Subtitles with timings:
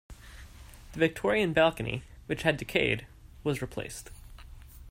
[0.93, 3.05] The Victorian balcony which had decayed
[3.43, 4.09] was replaced.